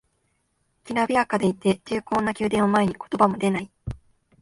[0.83, 3.69] きらびやかでいて重厚な宮殿を前に言葉も出ない